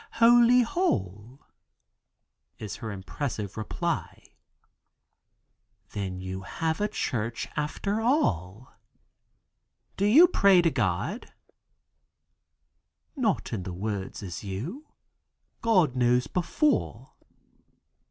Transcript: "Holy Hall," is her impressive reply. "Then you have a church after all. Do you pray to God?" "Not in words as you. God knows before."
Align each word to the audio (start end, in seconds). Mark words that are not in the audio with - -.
"Holy 0.13 0.63
Hall," 0.63 1.45
is 2.57 2.77
her 2.77 2.91
impressive 2.91 3.55
reply. 3.55 4.29
"Then 5.91 6.19
you 6.19 6.41
have 6.41 6.81
a 6.81 6.87
church 6.87 7.47
after 7.55 8.01
all. 8.01 8.73
Do 9.97 10.05
you 10.05 10.27
pray 10.27 10.63
to 10.63 10.71
God?" 10.71 11.31
"Not 13.15 13.53
in 13.53 13.61
words 13.63 14.23
as 14.23 14.43
you. 14.43 14.87
God 15.61 15.95
knows 15.95 16.25
before." 16.25 17.11